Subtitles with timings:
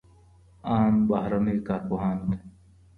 [0.75, 2.37] آن بهرنیو کارپوهانو ته.